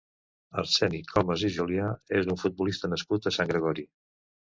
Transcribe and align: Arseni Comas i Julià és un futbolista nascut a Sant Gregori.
Arseni 0.59 1.01
Comas 1.09 1.43
i 1.49 1.51
Julià 1.57 1.89
és 2.21 2.29
un 2.35 2.39
futbolista 2.45 2.91
nascut 2.95 3.29
a 3.29 3.33
Sant 3.37 3.53
Gregori. 3.53 3.85